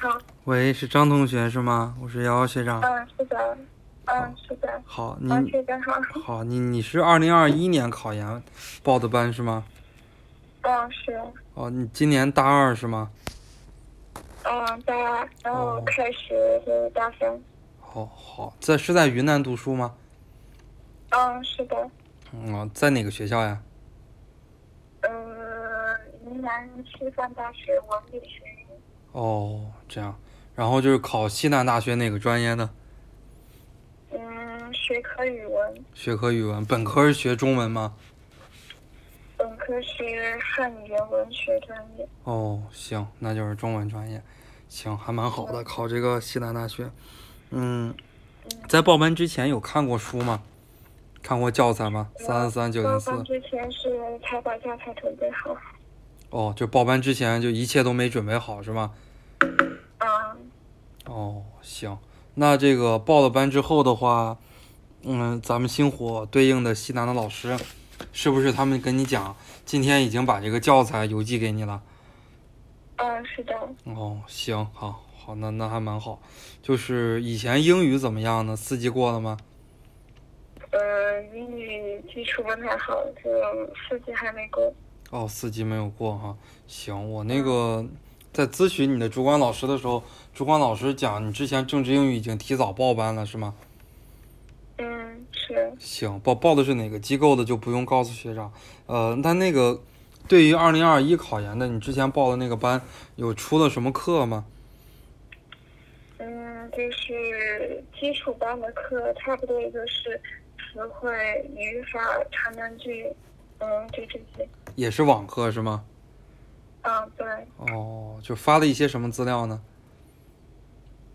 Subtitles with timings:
[0.00, 0.16] 好。
[0.44, 1.96] 喂，是张同学是吗？
[2.00, 2.80] 我是瑶瑶学长。
[2.80, 3.58] 嗯，是的。
[4.04, 4.80] 嗯，是的。
[4.84, 6.22] 好，你好。
[6.22, 8.40] 好，你你是二零二一年考研
[8.84, 9.64] 报的班是吗？
[10.62, 11.20] 嗯，是。
[11.54, 13.10] 哦，你今年大二是吗？
[14.44, 17.36] 嗯，大二，然后开始是大三。
[17.80, 19.96] 好好，在是在云南读书吗？
[21.10, 21.90] 嗯，是的。
[22.32, 23.60] 嗯，在哪个学校呀？
[25.00, 25.10] 呃，
[26.24, 28.47] 云南师范大学文理学院。
[29.12, 30.18] 哦，这样，
[30.54, 32.70] 然后就是考西南大学哪个专业呢？
[34.10, 35.84] 嗯，学科语文。
[35.94, 37.94] 学科语文，本科是学中文吗？
[39.36, 42.08] 本科是汉语言文学专业。
[42.24, 44.22] 哦，行，那就是中文专业，
[44.68, 46.90] 行，还蛮好的，考这个西南大学。
[47.50, 47.94] 嗯，
[48.68, 50.42] 在报班之前有看过书吗？
[51.22, 52.10] 看过教材吗？
[52.16, 53.10] 三四三九零四。
[53.10, 53.90] 报班之前是
[54.22, 55.56] 才把教材准备好。
[56.30, 58.92] 哦，就报班之前就一切都没准备好是吗？
[59.40, 60.50] 嗯。
[61.06, 61.98] 哦，行，
[62.34, 64.36] 那这个报了班之后的话，
[65.02, 67.56] 嗯，咱们星火对应的西南的老师，
[68.12, 69.34] 是不是他们跟你讲，
[69.64, 71.82] 今天已经把这个教材邮寄给你了？
[72.96, 73.54] 嗯，是的。
[73.84, 76.20] 哦，行，好，好，那那还蛮好。
[76.62, 78.54] 就是以前英语怎么样呢？
[78.54, 79.38] 四级过了吗？
[80.72, 83.30] 嗯，英语基础不太好，就
[83.88, 84.70] 四级还没过。
[85.10, 86.36] 哦，四级没有过哈。
[86.66, 87.86] 行，我那个
[88.32, 90.02] 在咨询你的主管老师的时候，
[90.34, 93.54] 主管老师讲你之前政治英语已经提早报班了，是吗？
[94.76, 95.72] 嗯，是。
[95.78, 98.52] 行，报报的是哪个机构的就不用告诉学长。
[98.86, 99.80] 呃，那那个
[100.28, 102.82] 对于二零二一考研的，你之前报的那个班
[103.16, 104.44] 有出了什么课吗？
[106.18, 110.20] 嗯，就是基础班的课，差不多也就是
[110.58, 111.10] 词汇、
[111.56, 111.98] 语法、
[112.30, 113.10] 长难句，
[113.58, 114.46] 嗯，就这些。
[114.78, 115.82] 也是网课是吗？
[116.82, 117.26] 嗯，对。
[117.56, 119.60] 哦，就发了一些什么资料呢？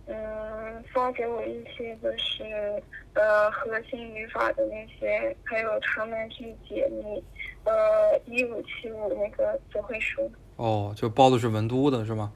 [0.05, 7.23] 嗯，发给我一些就是呃核心语法的那些，还有长难句解密，
[7.63, 10.29] 呃一五七五那个词汇书。
[10.57, 12.33] 哦，就报的是文都的是吗？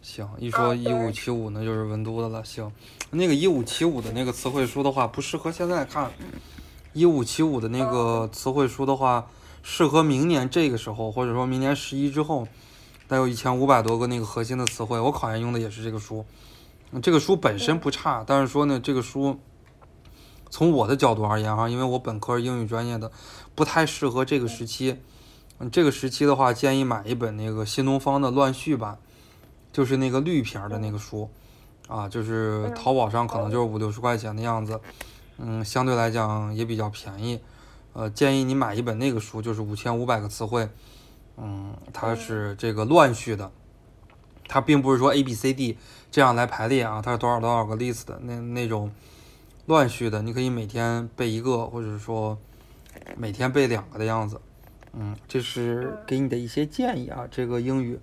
[0.00, 2.44] 行，一说一五七五那就是文都的了。
[2.44, 2.72] 行，
[3.10, 6.12] 那个一五七五的那个词汇书的话，不适合现在看。
[6.92, 9.28] 一五七五的那个词汇书的话。
[9.62, 12.46] 适合明年这个时候，或者说明年十一之后，
[13.06, 14.98] 得有一千五百多个那个核心的词汇。
[14.98, 16.24] 我考研用的也是这个书，
[17.02, 19.38] 这个书本身不差，但是说呢，这个书
[20.50, 23.10] 从我的角度而言哈，因为我本科英语专业的，
[23.54, 24.96] 不太适合这个时期。
[25.58, 28.96] 嗯，这个时期的话，建议买一本那个新东方的乱序版，
[29.72, 31.28] 就是那个绿皮儿的那个书，
[31.88, 34.80] 啊，就是淘宝上可能就是五六十块钱的样子，
[35.36, 37.40] 嗯，相对来讲也比较便宜。
[37.98, 40.68] 呃，建议你买一本那个书，就是五千五百个词汇，
[41.36, 43.50] 嗯，它是这个乱序的，
[44.46, 45.76] 它并不是说 A B C D
[46.08, 48.92] 这样来排列啊，它是多少多少个 list 的那那种
[49.66, 52.38] 乱序的，你可以每天背一个，或者说
[53.16, 54.40] 每天背两个的样子，
[54.92, 57.26] 嗯，这是给你的一些建议啊。
[57.28, 57.98] 这个英语，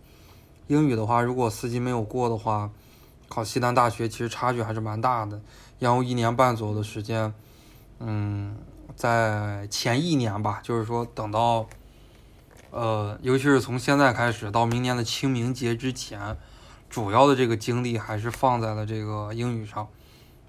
[0.67, 2.69] 英语的话，如果四级没有过的话，
[3.29, 5.39] 考西南大学其实差距还是蛮大的，
[5.79, 7.33] 要用一年半左右的时间，
[7.99, 8.57] 嗯。
[8.95, 11.67] 在前一年吧，就是说等到，
[12.71, 16.37] 呃，尤其是从现在开始到明年的清明节之前，
[16.89, 19.87] 主要的这个精力还是放在了这个英语上，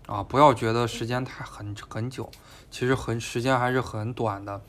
[0.06, 2.30] 啊，不要觉得时间太很很久，
[2.70, 4.60] 其实很时间还是很短的，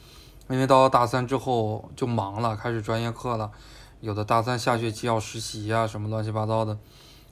[0.50, 3.52] 因为到了大三之后就忙了，开始专业课了，
[4.02, 6.78] 有的大三下学期要实习啊，什么乱七八糟的，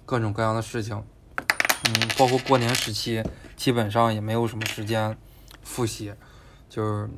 [0.05, 1.03] 各种各样的事情，
[1.37, 3.23] 嗯，包括过年时期，
[3.55, 5.17] 基本上也没有什么时间
[5.65, 6.13] 复习。
[6.69, 7.09] 就是，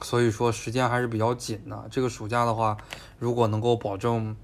[0.00, 1.86] 所以说时间还是比较紧的。
[1.90, 2.76] 这个暑假的话，
[3.20, 4.36] 如果能够保证，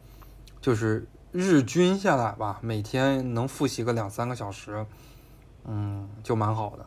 [0.61, 4.87] 就是日均下来吧，每天能复习个两三个小时，
[5.65, 6.87] 嗯，就蛮好的。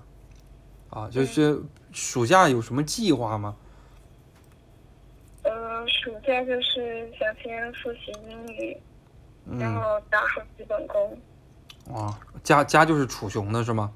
[0.90, 1.62] 啊，就是
[1.92, 3.56] 暑假有什么计划吗？
[5.44, 8.78] 嗯，暑假就是想先复习英语，
[9.58, 11.18] 然后打好基本功。
[11.94, 13.94] 啊，家家就是楚雄的是吗？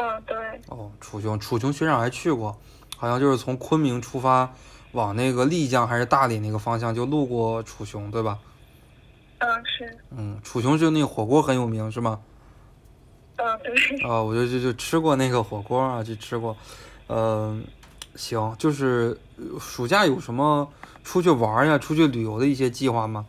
[0.00, 0.36] 嗯，对。
[0.68, 2.56] 哦，楚雄，楚雄学长还去过，
[2.96, 4.52] 好像就是从昆明出发，
[4.92, 8.38] 往那个丽江还是大理那个方向就路过楚雄，对吧？
[9.38, 9.98] 嗯，是。
[10.10, 12.20] 嗯，楚雄就那火锅很有名，是吗？
[13.36, 14.00] 嗯，对。
[14.02, 16.56] 啊，我就就就吃过那个火锅啊，就吃过。
[17.08, 17.64] 嗯，
[18.14, 19.18] 行，就是
[19.58, 20.68] 暑假有什么
[21.02, 23.26] 出去玩呀、出去旅游的一些计划吗？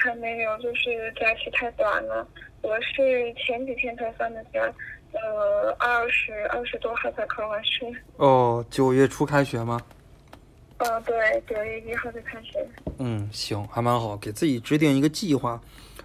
[0.00, 2.26] 嗯，还没有，就是假期太短了。
[2.62, 4.60] 我是前几天才放的假，
[5.12, 7.84] 呃，二十二十多号才考完试。
[8.16, 9.80] 哦，九月初开学吗？
[10.78, 12.66] 呃，对，九月一号就开学。
[12.98, 15.60] 嗯，行，还蛮好，给自己制定一个计划。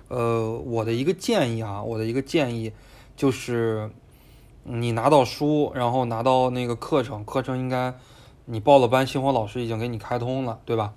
[0.09, 2.71] 呃，我的一个建议啊，我的一个建议
[3.15, 3.89] 就是，
[4.63, 7.93] 你拿到书，然后拿到那个课程，课程应该
[8.45, 10.93] 你报了班，星火老师已经给你开通了，对吧？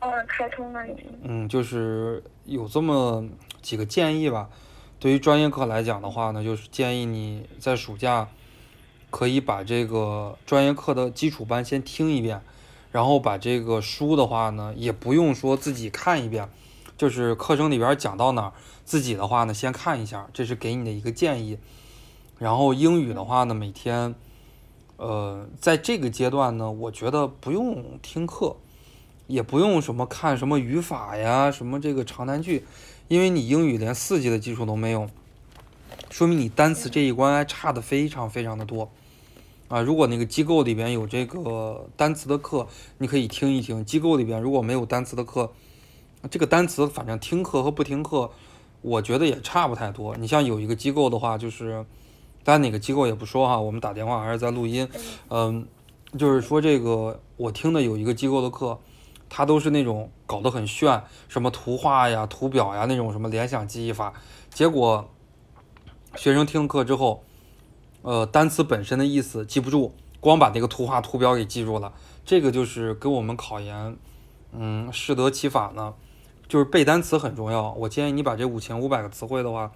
[0.00, 1.04] 嗯，开通了已经。
[1.22, 3.24] 嗯，就是有这么
[3.62, 4.48] 几个建议吧。
[4.98, 8.28] 对于专业课来讲的话呢，就是建议你在暑假
[9.10, 12.42] 可以把这个专业课的基础班先听一遍，
[12.92, 16.48] 然后把这个书的话呢，也不用说自己看一遍，
[16.98, 18.52] 就是课程里边讲到哪儿，
[18.84, 21.58] 自己的话呢先看一下，这是给你的一个建议。
[22.38, 24.14] 然后英语的话呢，每天，
[24.96, 28.56] 呃，在这个阶段呢，我觉得不用听课。
[29.30, 32.64] 也不用什么看什么语法呀，什么这个长难句，
[33.06, 35.08] 因为你英语连四级的基础都没有，
[36.10, 38.90] 说明你单词这一关还差的非常非常的多
[39.68, 39.80] 啊！
[39.80, 42.66] 如果那个机构里边有这个单词的课，
[42.98, 45.52] 你可以听一听；机构里边如果没有单词的课，
[46.28, 48.32] 这个单词反正听课和不听课，
[48.82, 50.16] 我觉得也差不太多。
[50.16, 51.86] 你像有一个机构的话，就是，
[52.42, 54.88] 当然哪个机构也不说哈，我们打电话还是在录音，
[55.28, 55.64] 嗯，
[56.18, 58.76] 就是说这个我听的有一个机构的课。
[59.30, 64.12] 它都是那种搞得很炫，什么图画呀、图表呀那种什么联想记忆法，
[64.50, 65.08] 结果
[66.16, 67.22] 学生听课之后，
[68.02, 71.92] 呃，单词本身的意思记不住，光把那个图画图表给记住了。
[72.26, 73.96] 这个就是跟我们考研，
[74.52, 75.94] 嗯，适得其反呢。
[76.48, 79.70] 就是背单词很重要，我建议你把这五千五百个词汇的话，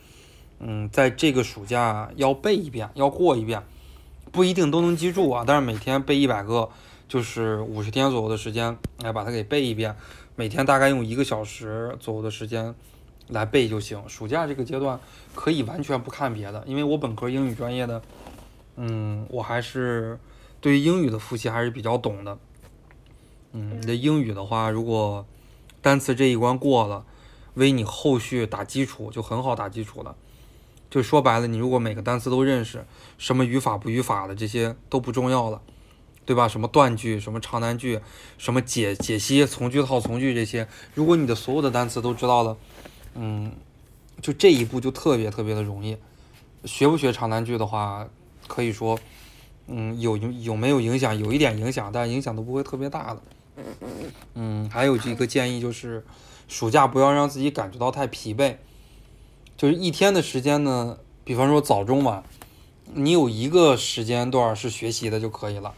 [0.58, 3.62] 嗯，在这个暑假要背一遍，要过一遍，
[4.32, 6.68] 不一定都能记住啊，但是每天背一百个。
[7.08, 9.94] 就是五十天左右的时间来把它给背一遍，
[10.36, 12.74] 每天大概用一个小时左右的时间
[13.28, 14.02] 来背就行。
[14.08, 14.98] 暑假这个阶段
[15.34, 18.02] 可以完全不看别的，因为我本科英语专业的，
[18.76, 20.18] 嗯，我还是
[20.60, 22.38] 对于英语的复习还是比较懂的。
[23.52, 25.24] 嗯，你的英语的话，如果
[25.80, 27.04] 单词这一关过了，
[27.54, 30.16] 为你后续打基础就很好打基础了。
[30.90, 32.84] 就说白了，你如果每个单词都认识，
[33.18, 35.60] 什么语法不语法的这些都不重要了。
[36.26, 36.48] 对吧？
[36.48, 38.00] 什么断句，什么长难句，
[38.38, 42.56] 什么解解析从句套从句这些，如果你的所有的单词都知道了，
[43.14, 43.52] 嗯，
[44.22, 45.96] 就这一步就特别特别的容易。
[46.64, 48.08] 学不学长难句的话，
[48.48, 48.98] 可以说，
[49.66, 51.18] 嗯，有有没有影响？
[51.18, 53.22] 有一点影响，但影响都不会特别大的。
[54.34, 56.04] 嗯，还有一个建议就是，
[56.48, 58.56] 暑假不要让自己感觉到太疲惫，
[59.56, 62.24] 就是一天的时间呢，比方说早中晚，
[62.94, 65.74] 你有一个时间段是学习的就可以了。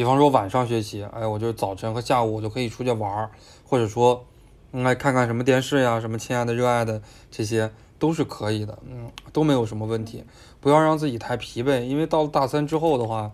[0.00, 3.30] 比方说晚上学习，哎，我就早晨和下午我就可以出去玩儿，
[3.66, 4.24] 或者说，
[4.72, 10.24] 嗯，来看看什么电视呀，什么亲爱的、热爱的，这些都是可以的，嗯，都没有什么问题。
[10.58, 13.30] 不要让自己太疲惫，因为到了大三之后的话，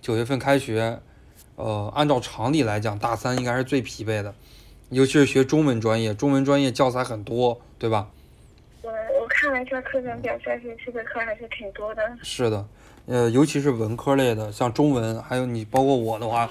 [0.00, 0.98] 九月份开学，
[1.54, 4.34] 呃，按照常理来讲，大三应该是最疲惫的，
[4.88, 8.08] 尤其是学中文专业，中文专业教材很多，对吧？
[8.82, 12.02] 我，我看了一下课程表，下学期的课还是挺多的。
[12.24, 12.66] 是的。
[13.06, 16.48] 呃，尤其是文科类的，像中文，还有你，包括我的话，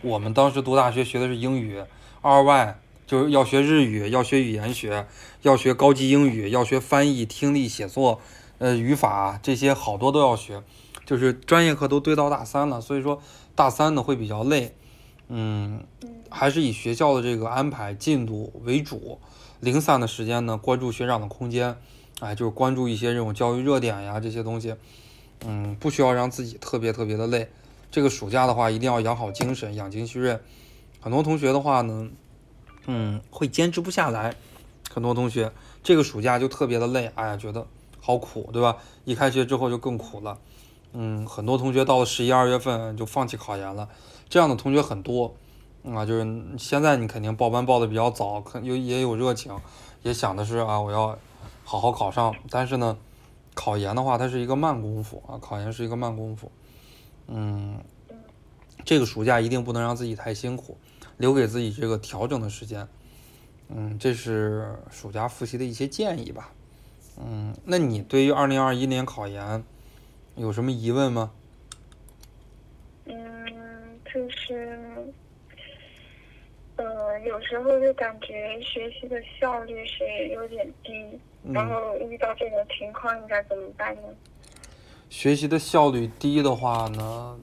[0.00, 1.78] 我们当时读大学学的是英语，
[2.22, 5.06] 二外就是要学日语，要学语言学，
[5.42, 8.18] 要学高级英语，要学翻译、听力、写作，
[8.56, 10.62] 呃，语法这些好多都要学，
[11.04, 13.20] 就是专业课都堆到大三了，所以说
[13.54, 14.74] 大三呢会比较累，
[15.28, 15.84] 嗯，
[16.30, 19.18] 还是以学校的这个安排进度为主，
[19.60, 21.76] 零散的时间呢关注学长的空间，
[22.20, 24.74] 哎，就是关注一些这种教育热点呀这些东西。
[25.46, 27.48] 嗯，不需要让自己特别特别的累。
[27.90, 30.38] 这个暑假的话，一定要养好精神，养精蓄锐。
[31.00, 32.08] 很多同学的话呢，
[32.86, 34.34] 嗯，会坚持不下来。
[34.90, 35.50] 很多同学
[35.82, 37.66] 这个暑假就特别的累，哎呀，觉得
[38.00, 38.76] 好苦，对吧？
[39.04, 40.38] 一开学之后就更苦了。
[40.92, 43.88] 嗯，很多同学到了十一二月份就放弃考研了，
[44.28, 45.34] 这样的同学很多。
[45.84, 49.56] 啊，就是现在你肯定报班报的比较早，可有也有热情，
[50.02, 51.18] 也想的是啊，我要
[51.64, 52.34] 好好考上。
[52.50, 52.96] 但是呢。
[53.60, 56.50] 考研的话，它是一个慢功夫啊，考研是一个慢功夫。
[57.26, 57.78] 嗯，
[58.86, 60.78] 这个暑假一定不能让自己太辛苦，
[61.18, 62.88] 留给自己这个调整的时间。
[63.68, 66.54] 嗯，这是暑假复习的一些建议吧。
[67.18, 69.62] 嗯，那你对于二零二一年考研
[70.36, 71.30] 有什么疑问吗？
[73.04, 73.14] 嗯，
[74.06, 75.12] 就是，
[76.76, 81.20] 呃，有时候就感觉学习的效率是有点低。
[81.42, 84.02] 然后遇到这种情况应该怎么办呢？
[85.08, 87.36] 学习的效率低的话呢，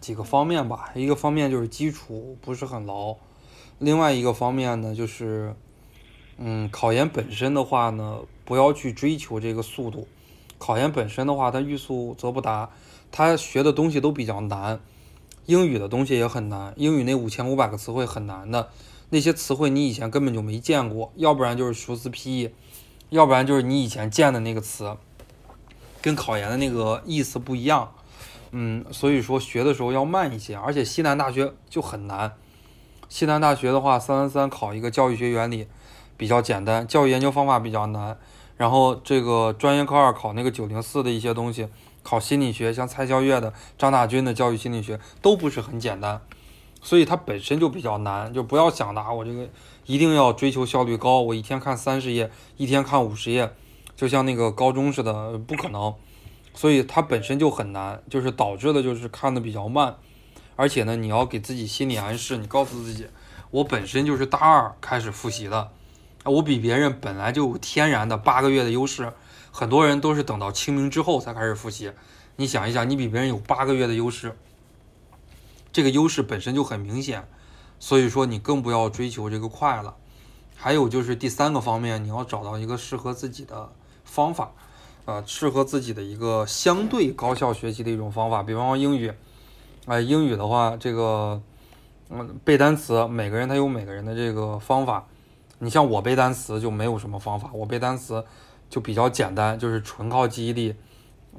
[0.00, 0.90] 几个方面吧。
[0.94, 3.16] 一个方面就是基础不是很牢，
[3.78, 5.54] 另外一个方面呢就是，
[6.38, 10.06] 嗯，考研本身的话呢，不要去追求这个速度。
[10.58, 12.70] 考研本身的话，它欲速则不达，
[13.10, 14.80] 它学的东西都比较难。
[15.46, 18.70] 英语的东西也很难，英语那五千五百个词汇很难的，
[19.10, 22.50] 那些词汇你以前根本就没见过，要不然就是熟词批译，
[23.12, 24.96] 要不然就是你以前见的那个词，
[26.00, 27.92] 跟考研的那个意思不一样。
[28.52, 32.32] 嗯，所以说学的时候要慢一些，而且西南大学就很难。
[33.10, 35.68] 西南大学的话，三三三考一个教育学原理
[36.16, 38.18] 比较简单，教育研究方法比较难。
[38.56, 41.68] 然后这个专业课二考那个九零四的一些东西。
[42.02, 46.20] 考心理学，像蔡肖月的、张大军的教育心理学都不是很简单，
[46.82, 48.34] 所以它本身就比较难。
[48.34, 49.48] 就不要想的啊，我这个
[49.86, 53.50] 一定要追求效率高，我一天看三十页，一天看五十页，
[53.96, 55.94] 就像那个高中似的，不可能。
[56.54, 59.96] 所以它本身就很难，就是导致的就是看的比较慢。
[60.54, 63.06] 而且呢，你要给自己心理暗示，你告诉自己，
[63.50, 65.70] 我本身就是大二开始复习的，
[66.24, 69.12] 我比别人本来就有天然的八个月的优势。
[69.50, 71.90] 很多人都是等到清明之后才开始复习，
[72.36, 74.36] 你想一想，你比别人有八个月的优势，
[75.72, 77.26] 这个优势本身就很明显，
[77.78, 79.96] 所以说你更不要追求这个快了。
[80.54, 83.72] 还有就是第三个方面，你要找到一个适合自己的
[84.04, 84.52] 方法，
[85.06, 88.42] 呃，适合自己的一个相对高效学习的一种方法。
[88.42, 89.12] 比方说英语，
[89.86, 91.40] 哎，英语的话，这个，
[92.10, 95.06] 嗯，背单词，每个人他有每个人的这个方法。
[95.58, 98.24] 你像我背单词就没有什么方法，我背单词。
[98.70, 100.74] 就比较简单，就是纯靠记忆力，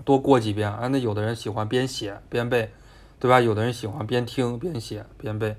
[0.06, 0.72] 多过几遍。
[0.72, 2.72] 啊，那有的人喜欢边写边背，
[3.24, 3.40] 对吧？
[3.40, 5.56] 有的人喜欢边听边写边背，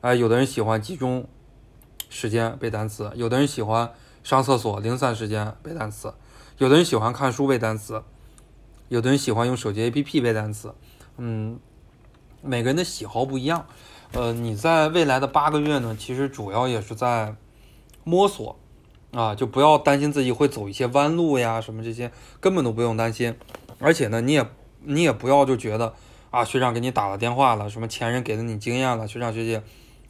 [0.00, 1.26] 哎，有的人喜欢集中
[2.08, 6.14] 时间背单词，有的人喜欢上厕所零散时间背单词，
[6.58, 8.04] 有的人喜欢看书背单词，
[8.86, 10.72] 有的人喜欢用手机 APP 背单词。
[11.16, 11.58] 嗯，
[12.42, 13.66] 每个人的喜好不一样。
[14.12, 17.34] 呃，你在未来的八个月呢，其实主要也是在
[18.04, 18.56] 摸索。
[19.10, 23.34] 啊，就不要担心自己会走一些弯路呀，什么这些根本都不用担心。
[23.80, 24.48] 而且呢，你也
[24.84, 25.92] 你也不要就觉得
[26.30, 29.62] 啊，学长给你打了电话了，什么前人给了你经验了，学长学姐，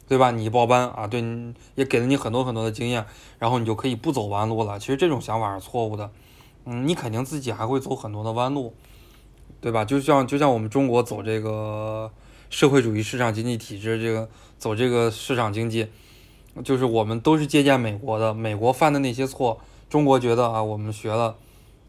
[0.07, 0.31] 对吧？
[0.31, 3.05] 你报班啊，对你，也给了你很多很多的经验，
[3.39, 4.77] 然后你就可以不走弯路了。
[4.79, 6.11] 其实这种想法是错误的。
[6.65, 8.75] 嗯，你肯定自己还会走很多的弯路，
[9.59, 9.83] 对吧？
[9.83, 12.11] 就像就像我们中国走这个
[12.51, 15.87] 社会主义市场经济体制，这个走这个市场经济。
[16.65, 19.59] 就是我们都是借鉴美国的，美国犯的那些错，
[19.89, 21.37] 中国觉得啊，我们学了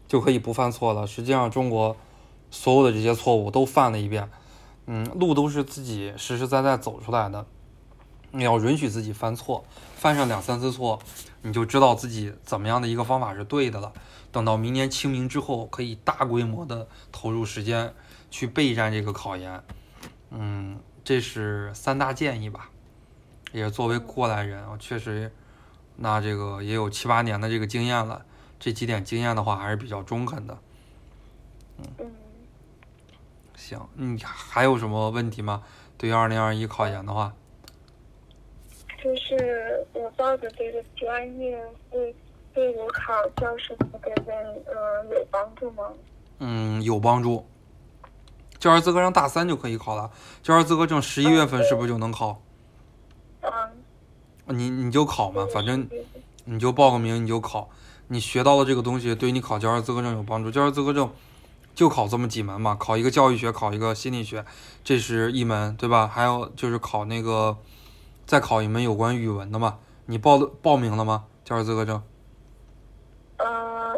[0.07, 1.05] 就可以不犯错了。
[1.05, 1.95] 实际上，中国
[2.53, 4.29] 所有的这些错误都犯了一遍。
[4.85, 7.47] 嗯，路都是自己实实在在走出来的。
[8.29, 10.99] 你要允许自己犯错，犯上两三次错，
[11.41, 13.91] 你就知道自己怎么样的一个方法是对的了。
[14.31, 17.93] 等到明年清明之后，可以大规模的投入时间
[18.29, 19.63] 去备战这个考研。
[20.29, 22.69] 嗯，这是三大建议吧。
[23.51, 25.31] 也作为过来人啊，确实，
[25.95, 28.25] 那这个也有七八年的这个经验了。
[28.59, 30.57] 这几点经验的话，还是比较中肯的。
[31.77, 32.11] 嗯。
[33.63, 35.63] 行，你还有什么问题吗？
[35.97, 37.33] 对于二零二一考研的话。
[39.01, 41.57] 就是我报的这个专业，
[41.89, 42.13] 对
[42.53, 44.35] 对我考教师资格证，
[44.67, 45.83] 嗯，有帮助吗？
[46.39, 47.45] 嗯，有帮助。
[48.59, 50.11] 教师资格证大三就可以考了。
[50.41, 52.41] 教师资格证十一月份是不是就能考？
[54.45, 55.87] 你你就考嘛，反正
[56.43, 57.69] 你就报个名，你就考。
[58.07, 60.51] 你学到的这个东西对你考教师资格证有帮助。
[60.51, 61.09] 教师资格证
[61.75, 64.45] 就考这么几门嘛，考一个教育学，考一个心理学，
[64.83, 66.07] 这是一门，对吧？
[66.07, 67.57] 还有就是考那个，
[68.25, 69.79] 再考一门有关语文的嘛。
[70.05, 71.25] 你报的报名了吗？
[71.43, 72.01] 教师资格证？
[73.37, 73.95] 呃，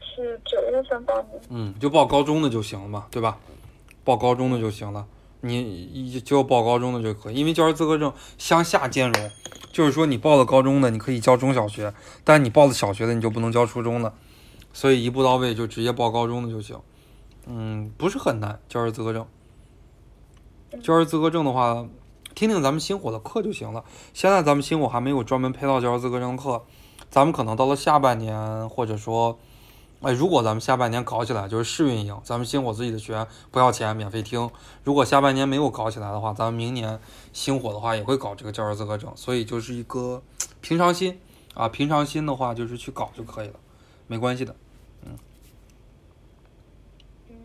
[0.00, 1.40] 是九月份报名。
[1.48, 3.38] 嗯，就报高中的就行了嘛，对吧？
[4.04, 5.06] 报高中的就行了。
[5.44, 9.30] 你就报高中的就可以，因为教师资格证向下兼容，
[9.72, 14.14] 就是说你报了高中的，你可以教中小学，但你报了小学的，你就不能教初中的，
[14.72, 16.78] 所以一步到位就直接报高中的就行。
[17.46, 19.26] 嗯，不是很难，教师资格证。
[20.82, 21.86] 教师资格证的话，
[22.34, 23.84] 听听咱们星火的课就行了。
[24.14, 26.64] 现在咱们星火还没有专门配套教师资格证课，
[27.10, 29.38] 咱们可能到了下半年，或者说。
[30.04, 34.50] 哎，如果咱们下半年搞起来，就是试运营，咱们星火自己的学员不要钱，免费听。
[34.82, 36.98] 如果下半年没有搞起来的话，咱们明年
[37.32, 40.20] 星火的话也会搞这个教师资格证，所以就是一个
[40.60, 41.20] 平常心
[41.54, 43.54] 啊，平常心的话就是去搞就可以了，
[44.08, 44.56] 没关系的，
[45.04, 45.16] 嗯。
[47.30, 47.36] 嗯，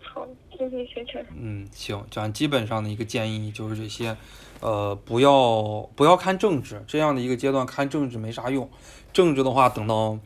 [0.00, 0.24] 好，
[0.68, 1.24] 谢谢学成。
[1.36, 4.16] 嗯，行，咱基本上的一个建议就是这些，
[4.60, 8.68] 呃，不要不要看政治，这样的一个阶段看政治没啥用，
[9.12, 10.18] 政治的话等到。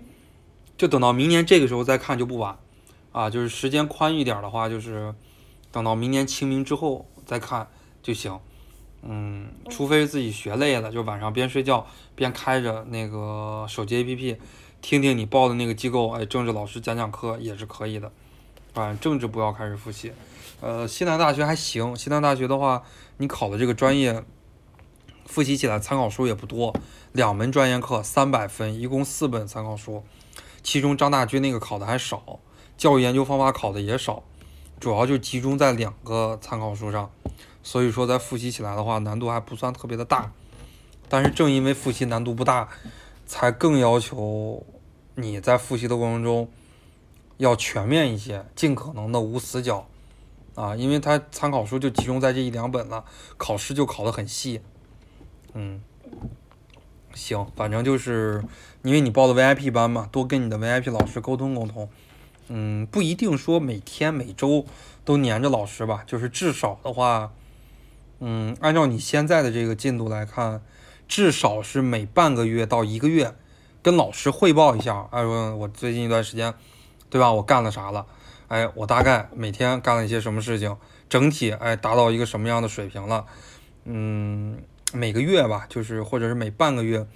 [0.77, 2.59] 就等到明年这个时候再看就不晚，
[3.13, 5.15] 啊，就是时间宽裕点的话，就是
[5.71, 7.69] 等到明年清明之后再看
[8.03, 8.37] 就行。
[9.03, 11.87] 嗯，除非自己学累了，就晚上边睡觉
[12.17, 14.37] 边开着那个手机 APP，
[14.83, 18.11] 听听你报的那个机构，哎，政治老师讲讲课也是可以的。
[18.75, 20.13] 啊，政治不要开始复习。
[20.61, 22.83] 呃，西南大学还行，西南大学的话，
[23.19, 24.25] 你考的这个专业，
[25.27, 26.75] 复习起来参考书也不多，
[27.13, 30.03] 两门专业课三百分，一共四本参考书，
[30.63, 32.41] 其中张大军那个考的还少，
[32.77, 34.25] 教育研究方法考的也少，
[34.81, 37.11] 主要就集中在两个参考书上，
[37.63, 40.33] 所以说在复习起来的话，难度还不算特别的大。
[41.09, 42.69] 但是正因为复习难度不大，
[43.27, 44.65] 才更要求
[45.15, 46.49] 你在复习的过程中
[47.37, 49.87] 要全面一些，尽可能的无死角。
[50.55, 53.05] 啊，因为它参考书就集中在这一两本了，
[53.37, 54.61] 考试就考得很细。
[55.53, 55.83] 嗯，
[57.13, 58.45] 行，反正就是
[58.83, 61.89] 因为你报的 VIP 班嘛，多跟你的 VIP 老师沟通沟通。
[62.47, 64.65] 嗯，不一定说每天每周
[65.05, 67.33] 都黏着老师吧，就是至少的话，
[68.21, 70.63] 嗯，按照你现在的这个进度来看，
[71.09, 73.35] 至少是每半个月到一个月
[73.83, 76.55] 跟老师汇报一下，哎，说我最近一段时间，
[77.15, 77.33] 对吧？
[77.33, 78.05] 我干了啥了？
[78.49, 80.77] 哎，我大概每天干了一些什么事情，
[81.09, 83.25] 整体哎达到一个什么样的水平了？
[83.85, 84.61] 嗯，
[84.93, 87.07] 每个月吧，就是或者是每半个月，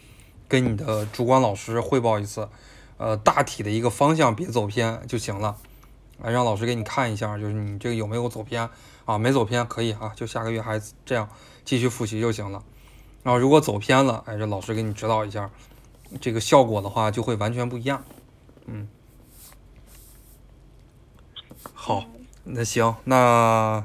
[0.46, 2.48] 跟你的主管老师汇报一次，
[2.96, 5.56] 呃，大体的一个方向别走偏就行了。
[6.22, 8.70] 哎，让老师给你看一下，就是你这个有没有走偏
[9.04, 9.18] 啊？
[9.18, 11.28] 没走偏可以啊，就下个月还这样
[11.64, 12.62] 继续复习就行了。
[13.24, 15.50] 然后如果走偏了，哎，这老师给你指导一下，
[16.20, 18.04] 这个效果的话就会完全不一样。
[18.66, 18.86] 嗯。
[21.88, 22.04] 好，
[22.44, 23.82] 那行，那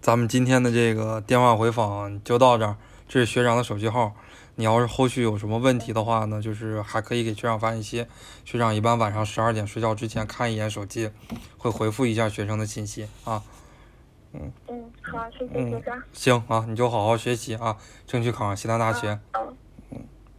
[0.00, 2.74] 咱们今天的这个电话回访就到这儿。
[3.06, 4.14] 这是学长的手机号，
[4.54, 8.06] 你要是后续有什么问题的话呢，就是还可以给学长发信息。
[8.46, 11.10] 学长一般晚上十二点睡觉之前看一眼手机，
[11.58, 13.42] 会回复一下学生的信息啊。
[14.32, 16.02] 嗯嗯，好，谢谢学长。
[16.14, 19.20] 行啊，你就好好学习啊，争取考上西南大学。
[19.34, 19.54] 嗯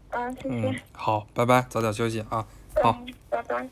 [0.10, 0.82] 嗯，谢谢。
[0.92, 2.48] 好，拜拜，早点休息啊。
[2.82, 3.70] 好，拜拜。